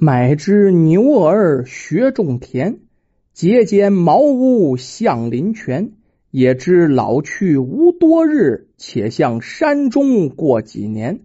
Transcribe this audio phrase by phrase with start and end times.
[0.00, 2.78] 买只牛儿学种田，
[3.32, 5.94] 节节茅屋向林泉。
[6.30, 11.22] 也知老去无多日，且向山中过几年。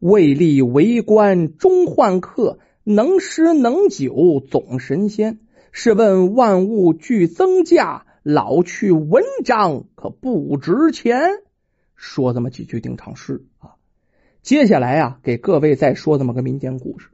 [0.00, 5.38] 未立为官终宦客，能诗能酒总神仙。
[5.70, 11.16] 试问万物俱增价，老去文章可不值钱？
[11.94, 13.76] 说这么几句定场诗啊。
[14.42, 17.06] 接下来啊，给各位再说这么个民间故事。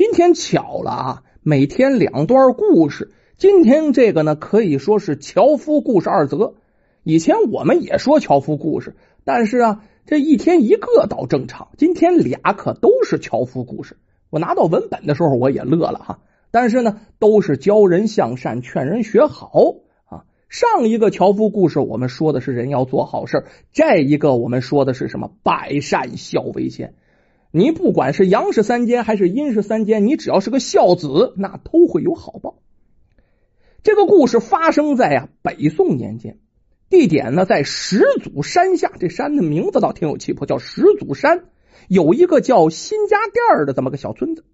[0.00, 3.10] 今天巧了啊，每天两段故事。
[3.36, 6.54] 今天这个呢，可以说是樵夫故事二则。
[7.02, 11.68] 以前我们也说樵夫故事，但是啊，这一天一个倒正常。
[11.76, 13.98] 今天俩可都是樵夫故事。
[14.30, 16.20] 我拿到文本的时候，我也乐了哈。
[16.50, 19.52] 但是呢，都是教人向善、劝人学好
[20.06, 20.24] 啊。
[20.48, 23.44] 上一个樵夫故事，我们说的是人要做好事
[23.74, 25.30] 这一个我们说的是什么？
[25.42, 26.94] 百善孝为先。
[27.52, 32.58] 你不管是阳世三间还是阴世三间，你只要是个孝子，那都会有好报。
[33.82, 36.38] 这个故事发生在呀北宋年间。
[36.88, 38.92] 地点呢，在始祖山下。
[38.98, 41.44] 这山的名字倒挺有气魄，叫始祖山。
[41.88, 44.44] 有一个叫新家店的这么个小村子。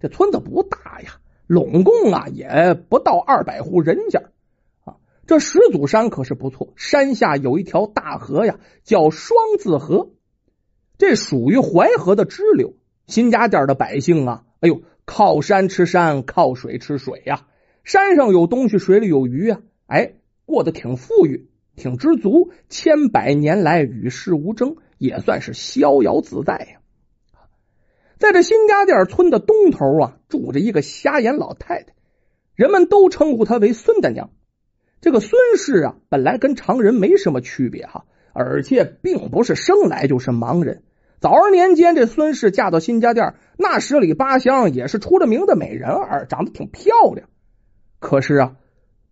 [0.00, 4.22] 这村子不大呀，拢共啊也不到二百户人家
[4.84, 4.96] 啊。
[5.26, 10.10] 这始祖山可是不错，山下有一条大河呀，叫双子河。
[11.00, 12.74] 这属于淮河的支流。
[13.06, 17.46] 新家店的百姓啊，哎呦，靠山吃山，靠水吃水呀。
[17.84, 20.12] 山上有东西，水里有鱼啊，哎，
[20.44, 21.48] 过得挺富裕。
[21.74, 26.80] 挺知足，千百年来与世无争，也算是逍遥自在呀。
[28.18, 31.94] 在这新家店村的东头啊，住着一个瞎眼老太太，
[32.54, 34.28] 人们都称呼她为孙大娘。
[35.00, 40.82] 这个孙氏啊，本来跟常人没什么区别哈，而且并不是生来就是盲人。
[41.20, 47.28] 早儿年间，这孙氏嫁到新家店，那十里八乡也是出了名的美人儿，长得挺漂亮。
[47.98, 48.56] 可是啊，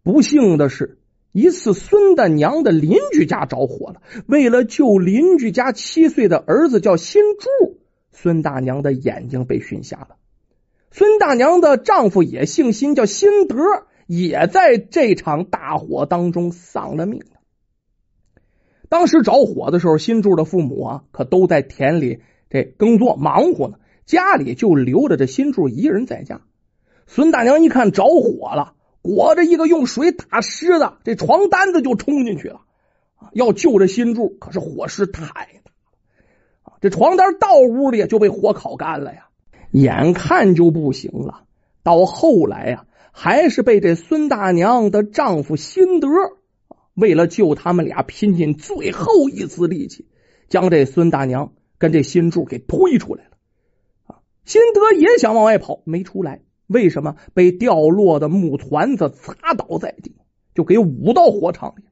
[0.02, 0.98] 不幸的是。
[1.32, 4.00] 一次，孙大娘的邻居家着火了。
[4.26, 7.78] 为了救邻居家七岁的儿子，叫新柱，
[8.10, 10.16] 孙大娘的眼睛被熏瞎了。
[10.90, 13.56] 孙大娘的丈夫也姓辛，叫辛德，
[14.06, 17.20] 也在这场大火当中丧了命
[18.88, 26.40] 当时着火的时候，新柱的父母啊，可都在田里这耕作忙活呢，家里就留着这新柱一人在家。
[27.06, 28.74] 孙大娘一看着火了。
[29.00, 32.62] 裹着一个用水打湿的这床单子就冲进去了，
[33.32, 35.70] 要救这新柱，可是火势太大
[36.64, 36.72] 啊！
[36.80, 39.28] 这床单到屋里就被火烤干了呀，
[39.70, 41.44] 眼看就不行了。
[41.84, 46.08] 到后来呀，还是被这孙大娘的丈夫辛德
[46.98, 50.08] 为了救他们俩，拼尽最后一丝力气，
[50.48, 53.30] 将这孙大娘跟这新柱给推出来了。
[54.08, 56.42] 啊，辛德也想往外跑，没出来。
[56.66, 60.16] 为什么被掉落的木团子砸倒在地，
[60.54, 61.84] 就给捂到火场里？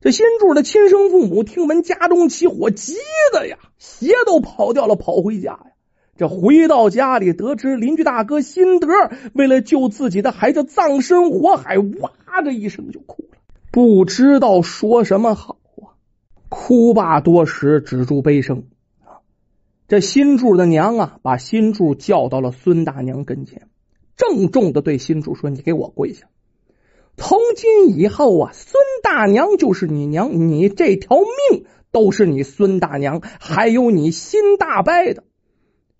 [0.00, 2.94] 这新柱的亲生父母听闻家中起火，急
[3.32, 5.66] 的呀，鞋都跑掉了，跑回家呀。
[6.16, 8.88] 这回到家里，得知邻居大哥辛德
[9.34, 13.38] 为了救自己的孩子，葬身火海，哇的一声就哭了，
[13.76, 16.00] 不知道说什么好啊！
[16.48, 18.68] 哭罢多时，止住悲声。
[19.86, 23.68] 这新柱的娘啊，把新柱叫到了孙大娘跟前，
[24.16, 26.28] 郑重的对新柱说：“你给我跪下！
[27.18, 35.22] 从今以后啊，孙大娘就是你娘，你这条命都是你孙大娘，还有你新大伯的。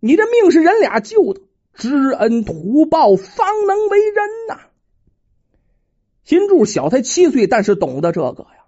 [0.00, 1.43] 你这命是人俩救的，
[1.75, 4.60] 知恩图报方能为人呐。”
[6.26, 8.66] 新柱小才七岁，但是懂得这个呀，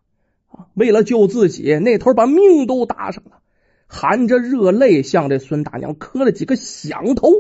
[0.49, 3.41] 啊，为了救自己，那头把命都搭上了。
[3.89, 7.33] 含着热泪向这孙大娘磕了几个响头。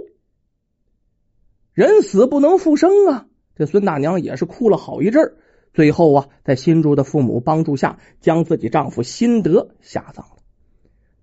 [1.72, 3.26] 人死不能复生啊！
[3.54, 5.36] 这孙大娘也是哭了好一阵儿。
[5.72, 10.38] 最后啊，在新柱的父母帮助下，将自己丈夫辛德下葬了。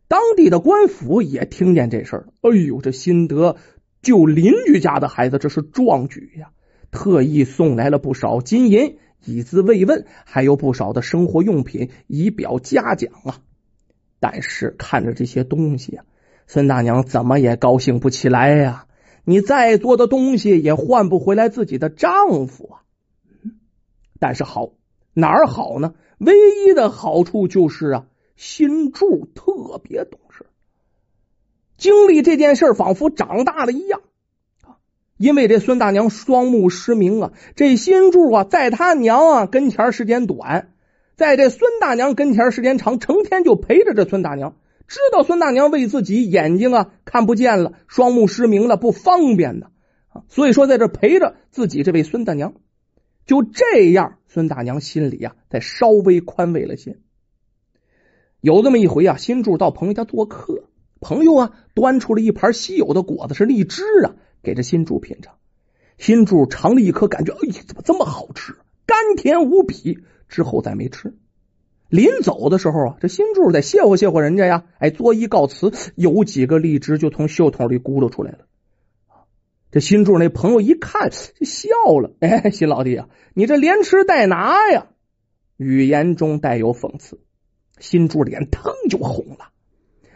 [0.08, 2.34] 当地的官府也听见这事儿了。
[2.50, 3.58] 哎呦，这辛德
[4.02, 6.52] 救邻居家的孩子，这是壮举呀！
[6.96, 13.42] 特意送来了不少金银以资慰问，还有不少的生活用品以表嘉奖啊。
[14.20, 16.06] 但是看着这些东西啊，
[16.48, 18.88] 孙大娘怎么也高兴不起来呀！
[19.26, 22.82] 你再多的东西也换不回来自己的丈夫啊。
[24.20, 24.72] 但是好
[25.14, 25.94] 哪儿好呢？
[26.18, 26.34] 唯
[26.66, 28.08] 一的好处就是啊，
[28.38, 30.46] 新柱特别懂事，
[31.78, 34.02] 经历这件事仿佛长大了一样。
[35.18, 40.72] 因为这孙大娘双目失明啊，这新柱啊，在他娘啊跟前时间短。
[41.16, 44.58] 在这孙大娘跟前时间长，成天就陪着这孙大娘，
[44.88, 49.68] 知道孙大娘为自己眼睛啊看不见了，双目失明了不方便呢，
[50.28, 52.54] 所以说在这陪着自己这位孙大娘。
[53.26, 56.98] 就这样，孙大娘心里啊，才稍微宽慰了些。
[58.42, 60.66] 有这么一回啊，新柱到朋友家做客，
[61.00, 64.16] 朋友啊端出了一盘稀有的果子，是荔枝啊，
[64.46, 65.36] 给这新柱品尝。
[65.98, 68.56] 新柱尝了一颗，感觉哎呀，怎么这么好吃，
[68.86, 70.00] 甘甜无比。
[70.30, 71.14] 之后再没吃。
[71.88, 78.40] 临走的时候啊，这新柱得谢过谢过人家呀，哎，作揖告辞，有几个荔枝就从袖筒里咕噜出来了。
[79.72, 81.70] 这新柱那朋友一看就笑
[82.02, 84.88] 了，哎，新老弟啊，你这连吃带拿呀？
[85.58, 87.20] 语言中带有讽刺。
[87.80, 89.50] 新柱脸腾就红了。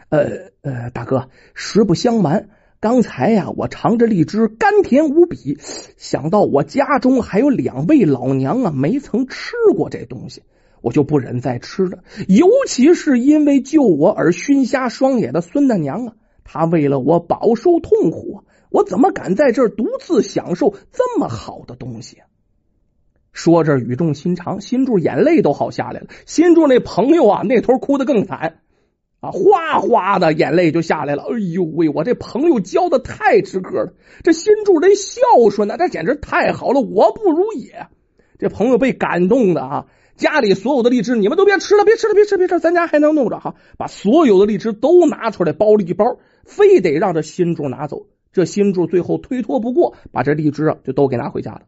[0.08, 2.48] 呃呃，大哥，实不相瞒，
[2.80, 5.58] 刚才呀，我尝着荔枝甘甜无比，
[5.98, 10.44] 想到我家中还有两位老娘啊，没曾吃过这东西，
[10.80, 11.98] 我就不忍再吃了。
[12.26, 18.44] 尤其是因为救我而熏瞎双眼的孙大娘啊，她为了我饱受痛苦。
[18.70, 22.18] 我怎么敢在这儿独自享受这么好的东西？
[23.30, 26.06] 说着语重心长，心柱眼泪都好下来了。
[26.24, 28.60] 心柱那朋友啊，那头哭得更惨
[29.20, 31.22] 啊，哗哗的眼泪就下来了。
[31.24, 33.92] 哎呦喂，我这朋友教的太值个了，
[34.24, 35.20] 这新柱这孝
[35.50, 37.86] 顺呢，这简直太好了，我不如也。
[38.38, 39.86] 这朋友被感动的啊，
[40.16, 43.56] 家里所有的荔枝你们都别吃了，别吃了，别吃，别吃，咱家还能弄着哈。
[43.76, 48.06] 把所有的荔枝都拿出来包了一包，非得让这新柱拿走。
[48.32, 51.62] 这新柱最后推脱不过，把这荔枝啊就都给拿回家了。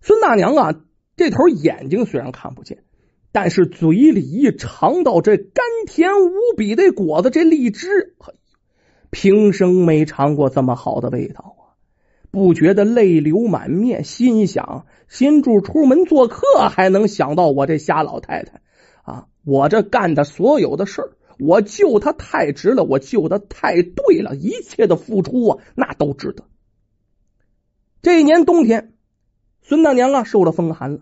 [0.00, 0.74] 孙大娘啊，
[1.16, 2.84] 这头眼睛虽然看不见，
[3.36, 8.16] 但是嘴里一尝到这甘甜无比的果子，这荔枝，
[9.10, 11.76] 平生没尝过这么好的味道啊！
[12.30, 16.40] 不觉得泪流满面，心想：新柱出门做客，
[16.70, 18.62] 还能想到我这瞎老太太
[19.02, 19.26] 啊！
[19.44, 21.10] 我这干的所有的事儿。
[21.38, 26.44] 我救他太值了，我救的太对了，一切的付出啊，那都值得。
[28.00, 28.94] 这一年冬天，
[29.60, 31.00] 孙大娘啊受了风寒了，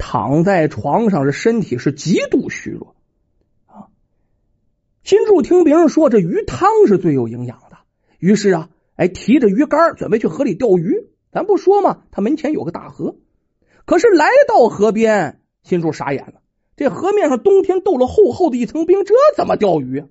[0.00, 2.96] 躺在床上，这身体是极度虚弱
[3.66, 3.86] 啊。
[5.04, 7.76] 新柱听别人说这鱼汤是最有营养的，
[8.18, 11.06] 于是啊，哎，提着鱼竿准备去河里钓鱼。
[11.30, 13.14] 咱不说嘛，他门前有个大河，
[13.84, 16.40] 可是来到河边，新柱傻眼了。
[16.76, 20.06] 这河面上冬天冻了厚厚的一层冰，这怎么钓鱼？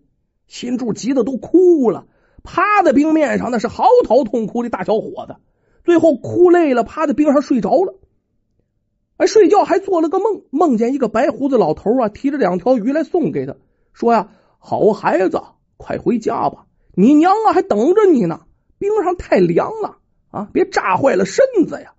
[0.48, 2.06] 新柱急得都哭了，
[2.44, 5.36] 趴在冰面上那是嚎啕痛哭的大小伙子。
[5.84, 7.96] 最后哭累了，趴在冰上睡着了。
[9.20, 13.58] 哎，睡觉还做了个梦，梦见一个白胡子老头啊，提着两条鱼来送给他，
[13.92, 14.30] 说呀
[14.60, 15.42] ：“好孩子，
[15.76, 18.40] 快回家吧，你娘啊还等着你呢。
[18.78, 19.98] 冰上太凉了
[20.32, 21.96] 啊，别炸坏了身子呀。”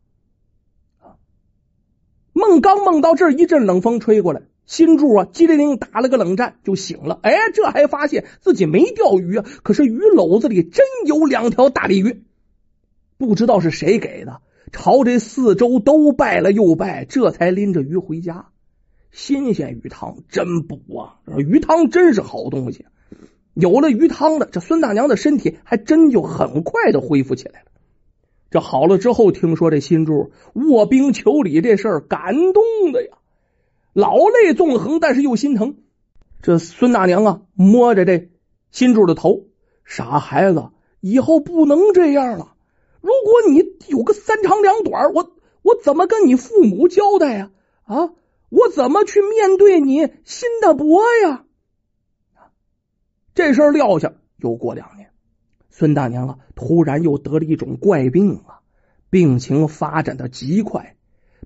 [2.32, 4.40] 梦刚梦到这儿，一阵冷风吹过来。
[4.64, 7.18] 新柱啊，机灵灵打了个冷战就醒了。
[7.22, 12.24] 哎，这还发现自己没钓鱼啊，可是鱼篓子里真有两条大鲤鱼，
[13.18, 14.40] 不知道是谁给的。
[14.72, 18.46] 朝这四周都拜了又拜，这才拎着鱼回家。
[19.10, 22.86] 新鲜鱼汤真补啊，鱼汤真是好东西。
[23.54, 27.66] 有了鱼汤的，这孙大娘的身体还真就很快的恢复起来了。
[28.50, 33.18] 这好了之后，听说这新柱卧冰求鲤这事儿，感动的呀。
[33.92, 35.74] 老泪纵横，但是又心疼。
[36.42, 38.30] 这孙大娘啊，摸着这
[38.70, 39.46] 新柱的头，
[39.84, 40.70] 傻孩子，
[41.00, 42.54] 以后不能这样了。
[43.00, 45.32] 如果你有个三长两短，我
[45.62, 47.50] 我怎么跟你父母交代呀？
[47.84, 48.12] 啊，
[48.48, 51.44] 我怎么去面对你新的伯呀？
[53.34, 55.10] 这事儿撂下，又过两年，
[55.70, 58.60] 孙大娘啊，突然又得了一种怪病啊，
[59.08, 60.96] 病情发展的极快，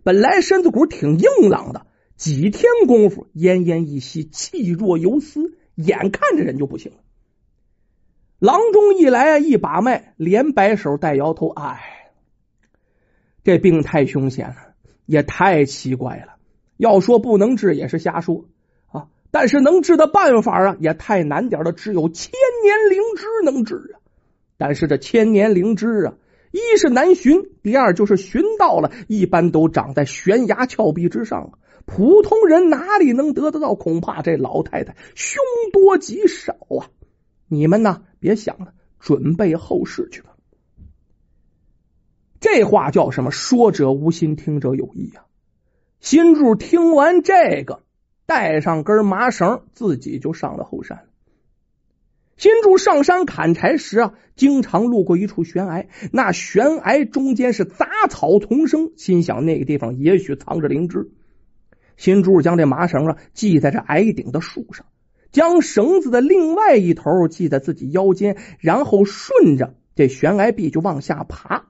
[0.03, 1.87] 本来身子骨挺硬朗的。
[2.17, 6.99] 几天功夫，奄奄一息，气若游丝，眼看着人就不行了。
[8.45, 12.11] 郎中一来啊，一把脉，连摆手带摇头，哎，
[13.43, 14.57] 这病太凶险了，
[15.07, 16.35] 也太奇怪了。
[16.77, 18.45] 要说不能治，也是瞎说
[18.89, 19.07] 啊。
[19.31, 22.33] 但是能治的办法啊，也太难点了，只有千
[22.63, 23.97] 年灵芝能治啊。
[24.59, 26.15] 但是这千年灵芝啊，
[26.53, 31.59] 一是难寻，第二就是寻到了，一般都长在悬崖峭壁之上。
[31.87, 33.75] 普通人哪里能得得到？
[33.75, 36.93] 恐怕这老太太凶多吉少啊！
[37.55, 40.31] 你们呢，别想了，准备后事去吧。
[42.41, 43.31] 这话叫什么？
[43.31, 45.25] 说者无心，听者有意啊！
[46.01, 47.83] 新柱听完这个，
[48.27, 51.07] 带上根麻绳，自己就上了后山。
[52.37, 61.11] 新柱上山砍柴时啊，经常路过一处悬崖，那悬崖中间是杂草丛生，心想那个地方也许藏着灵芝。
[61.97, 64.85] 新柱将这麻绳啊系在这矮顶的树上，
[65.35, 71.67] 将绳子的另外一头系在自己腰间，然后顺着这悬崖壁就往下爬。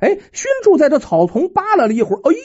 [0.00, 2.40] 哎，熏柱在这草丛扒拉了一会儿，哎呀，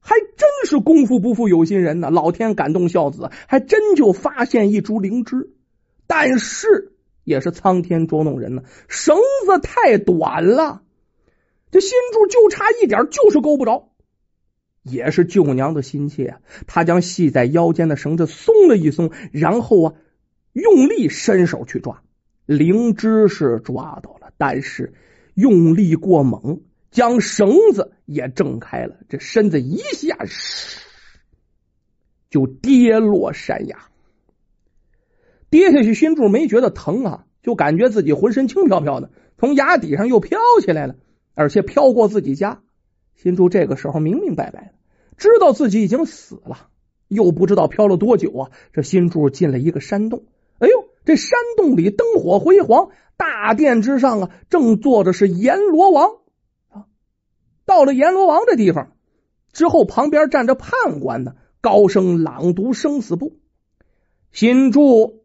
[0.00, 2.08] 还真是功夫不负有心人呐！
[2.10, 5.50] 老天感动孝子，还真就发现一株灵芝。
[6.06, 6.92] 但是
[7.24, 10.80] 也是苍天捉弄人呢，绳子太短了，
[11.70, 13.90] 这新柱就差一点，就是够不着。
[14.84, 19.94] 也是舅娘的心切啊，他将系在腰间的绳子松了一松，然后啊，
[20.52, 22.02] 用力伸手去抓
[22.44, 24.92] 灵芝，是抓到了，但是
[25.32, 26.60] 用力过猛，
[26.90, 30.18] 将绳子也挣开了，这身子一下
[32.28, 33.88] 就跌落山崖。
[35.48, 40.96] 跌下去，新柱没觉得疼啊，就感觉自己浑身轻飘飘的，从崖底上又飘起来了，
[41.32, 42.60] 而且飘过自己家。
[43.14, 44.70] 新柱这个时候明明白白的
[45.16, 46.68] 知道自己已经死了，
[47.08, 48.50] 又不知道飘了多久啊。
[48.72, 50.24] 这新柱进了一个山洞，
[50.58, 56.10] 哎呦，这山洞里灯火辉煌，大殿之上啊，正坐着是阎罗王
[56.68, 56.86] 啊。
[57.64, 58.92] 到了阎罗王这地方
[59.52, 63.38] 之后，旁边站着判官呢，高声朗读生死簿。
[64.32, 65.20] 新柱。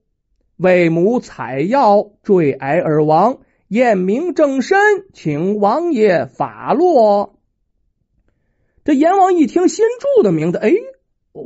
[0.62, 4.78] 为母采药坠崖而亡，验明正身，
[5.14, 7.39] 请王爷法落。
[8.84, 10.72] 这阎王一听新柱的名字，哎，
[11.32, 11.44] 哦，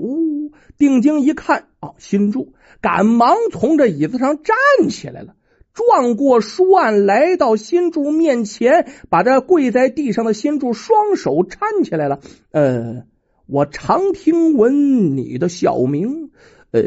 [0.78, 4.56] 定睛一看，哦，新柱，赶忙从这椅子上站
[4.90, 5.36] 起来了，
[5.74, 12.20] 转过书案，来到新柱面前，把这跪在地上的新柱双手搀起来了。
[12.52, 13.04] 呃，
[13.48, 16.32] 我常听闻你的小名，
[16.72, 16.82] 呃。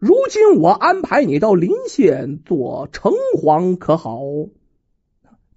[0.00, 3.10] 如今我安排你到临县做城
[3.42, 4.20] 隍，可好？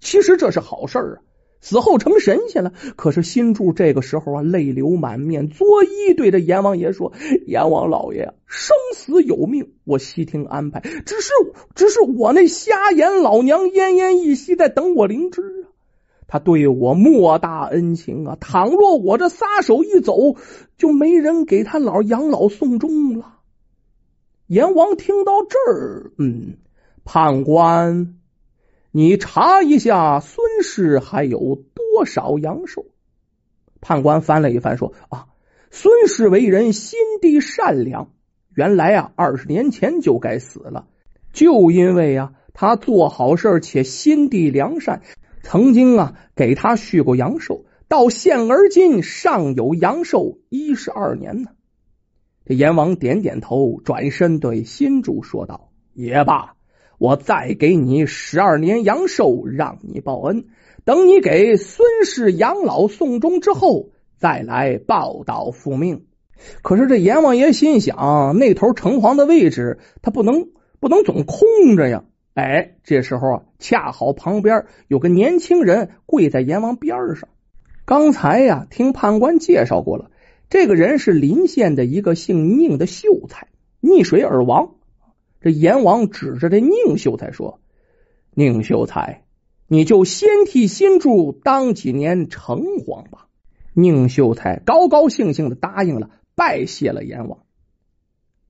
[0.00, 1.16] 其实这是好事啊，
[1.62, 2.74] 死后成神仙了。
[2.96, 7.12] 可是新柱这个时候啊，泪流满面，作揖对着阎王爷说
[7.46, 10.80] ：“阎王老爷，生死有命，我悉听安排。
[10.80, 11.32] 只是，
[11.74, 15.72] 只是我那瞎眼老娘奄奄一息，在等我灵芝啊。
[16.26, 20.36] 他对我莫大恩情啊，倘若我这撒手一走，
[20.76, 23.38] 就没人给他老养老送终了。”
[24.48, 26.58] 阎王听到这儿，嗯，
[27.04, 28.16] 判官，
[28.94, 32.84] 你查一下孙氏还有多少阳寿？
[33.80, 35.28] 判官翻了一翻，说：“啊，
[35.70, 38.10] 孙氏为人心地善良，
[38.54, 40.86] 原来啊，二十年前就该死了。
[41.32, 45.00] 就因为啊，他做好事且心地良善，
[45.42, 51.48] 曾经啊给他续过阳寿，到现而今尚有阳寿一十二年呢。”
[52.44, 56.56] 这阎王点点头，转身对新主说道：“也罢，
[57.02, 60.44] 我再给你十二年阳寿，让你报恩。
[60.84, 66.04] 等你给孙氏养老送终之后，再来报道复命。”
[66.62, 72.04] 可是这阎王爷心想，那头城隍的位置他不能不能总空着呀。
[72.34, 77.28] 哎，这时候啊，恰好旁边有个年轻人跪在阎王边上。
[77.84, 80.12] 刚才呀，听判官介绍过了。
[80.48, 83.48] 这个人是临县的一个姓宁的秀才，
[83.80, 84.74] 溺水而亡。
[85.42, 87.60] 这阎王指着这宁秀才说
[88.32, 89.24] ：“宁秀才，
[89.66, 93.26] 你就先替新柱当几年城隍吧。”
[93.74, 97.40] 宁秀才高高兴兴的答应了，拜谢了阎王。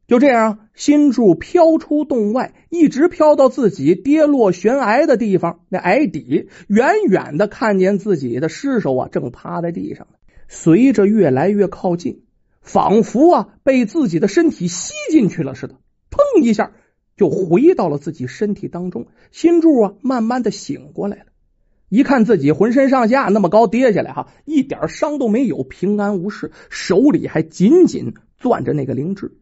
[0.08, 5.61] 就这样，新柱飘出洞外，一直飘到自己跌落悬崖的地方。
[5.70, 10.08] 那崖底，远远的看见自己的尸首啊，正趴在地上。
[10.49, 12.25] 随着越来越靠近，
[12.61, 15.76] 仿佛啊被自己的身体吸进去了似的，
[16.11, 16.72] 砰一下
[17.23, 19.07] 就回到了自己身体当中。
[19.31, 21.26] 新柱啊慢慢的醒过来了，
[21.88, 29.37] 一看自己浑身上下那么高跌下来哈，一点伤都没有，平安无事，手里还紧紧攥着那个灵芝，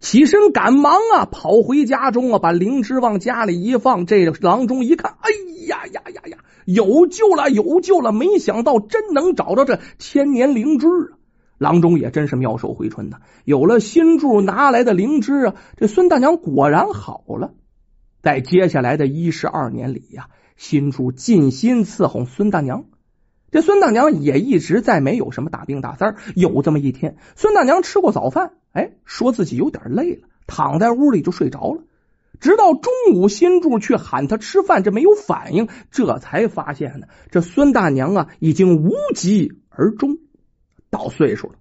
[0.00, 4.06] 起身赶忙啊跑回家中啊，把灵芝往家里一放。
[4.06, 5.30] 这个郎中一看，哎
[5.68, 6.38] 呀呀呀呀！
[6.64, 8.10] 有救了，有救了！
[8.10, 11.13] 没想到真能找着这千年灵芝！
[11.58, 17.54] 郎中也真是妙手回春呐，有了新柱拿来的灵芝啊，这孙大娘果然好了。
[18.22, 22.84] 在接下来的一十二年里呀，新柱尽心伺候孙大娘，
[23.50, 31.82] 这孙大娘也一直在没有什么大病大灾有这么一天，孙大娘吃过早饭，哎，说自己有点累了，躺在屋里就睡着了。
[32.40, 40.18] 直到中午，新柱去喊他吃饭，这没有反应，这才发现呢，这孙大娘啊已经无疾而终，
[40.94, 41.54] 到岁数了。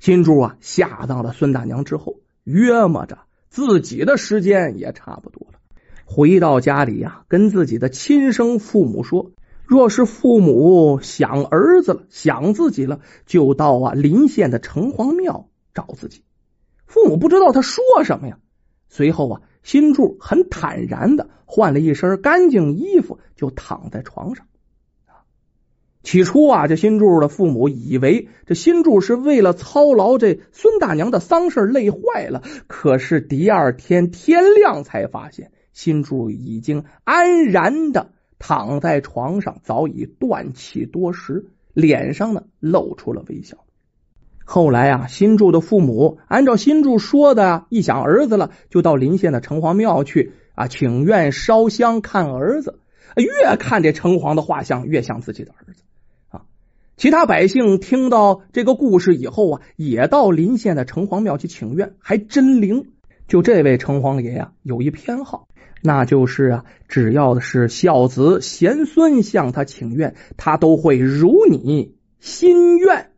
[0.00, 3.18] 新柱啊下葬了孙大娘之后，约摸着
[3.50, 5.60] 自己的时间也差不多了，
[6.06, 9.30] 回到家里呀，跟自己的亲生父母说：
[9.64, 16.24] 若是父母想儿子了，想自己了，就到啊临县的城隍庙找自己。
[16.86, 18.40] 父母不知道他说什么呀。
[18.88, 24.46] 随后啊，新柱很坦然的换了一身干净衣服，就躺在床上。
[26.02, 43.58] 起初啊，这新柱的父母以为这新柱是为了操劳这孙大娘的丧事累坏了，可是第二天天亮才发现，新柱已经安然的躺在床上，早已断气多时，脸上呢露出了微笑。
[44.44, 52.80] 后来啊，新柱的父母按照新柱说的啊，一想儿子了，就到临县的城隍庙去啊请愿烧香看儿子。
[53.16, 55.79] 越看这城隍的画像，越像自己的儿子。
[57.00, 62.90] 其他百姓听到这个故事以后啊，也到临县的城隍庙去请愿，还真灵。
[63.26, 65.48] 就这位城隍爷呀，有一偏好，
[65.80, 73.09] 那就是啊，只要是孝子贤孙向他请愿，他都会如你心愿。